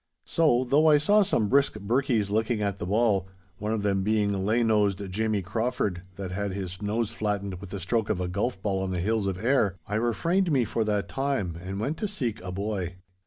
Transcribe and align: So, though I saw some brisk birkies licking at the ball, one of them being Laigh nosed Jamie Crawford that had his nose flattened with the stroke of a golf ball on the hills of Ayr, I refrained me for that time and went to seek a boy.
So, 0.25 0.63
though 0.63 0.87
I 0.87 0.97
saw 0.97 1.21
some 1.21 1.47
brisk 1.47 1.79
birkies 1.79 2.31
licking 2.31 2.59
at 2.59 2.79
the 2.79 2.87
ball, 2.87 3.27
one 3.59 3.71
of 3.71 3.83
them 3.83 4.01
being 4.01 4.33
Laigh 4.43 4.63
nosed 4.63 5.11
Jamie 5.11 5.43
Crawford 5.43 6.01
that 6.15 6.31
had 6.31 6.53
his 6.53 6.81
nose 6.81 7.11
flattened 7.11 7.61
with 7.61 7.69
the 7.69 7.79
stroke 7.79 8.09
of 8.09 8.19
a 8.19 8.27
golf 8.27 8.59
ball 8.63 8.81
on 8.81 8.89
the 8.89 8.99
hills 8.99 9.27
of 9.27 9.37
Ayr, 9.37 9.75
I 9.87 9.93
refrained 9.93 10.51
me 10.51 10.65
for 10.65 10.83
that 10.85 11.07
time 11.07 11.55
and 11.61 11.79
went 11.79 11.97
to 11.97 12.07
seek 12.07 12.41
a 12.41 12.51
boy. 12.51 12.95